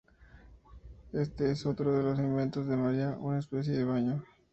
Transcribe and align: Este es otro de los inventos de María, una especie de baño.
Este 1.13 1.51
es 1.51 1.63
otro 1.67 1.93
de 1.95 2.01
los 2.01 2.17
inventos 2.17 2.65
de 2.65 2.75
María, 2.75 3.15
una 3.19 3.37
especie 3.37 3.73
de 3.73 3.83
baño. 3.83 4.23